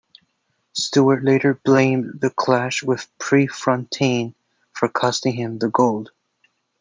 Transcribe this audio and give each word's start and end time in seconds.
Stewart 0.73 1.23
later 1.23 1.61
blamed 1.63 2.21
the 2.21 2.31
clash 2.31 2.81
with 2.81 3.07
Prefontaine 3.19 4.33
for 4.73 4.89
costing 4.89 5.33
him 5.35 5.59
the 5.59 5.69
gold. 5.69 6.09